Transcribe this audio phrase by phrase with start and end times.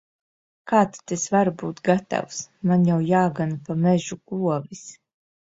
[0.71, 2.39] Kā tad es varu būt gatavs!
[2.71, 4.85] Man jau jāgana pa mežu govis.